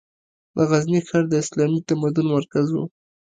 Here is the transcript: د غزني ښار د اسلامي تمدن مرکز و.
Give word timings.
د 0.55 0.57
غزني 0.69 0.99
ښار 1.07 1.23
د 1.29 1.33
اسلامي 1.43 1.79
تمدن 1.89 2.25
مرکز 2.35 2.67
و. 2.73 2.77